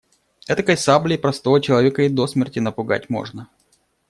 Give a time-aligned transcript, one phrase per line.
[0.47, 3.49] Этакой саблей простого человека и до смерти напугать можно.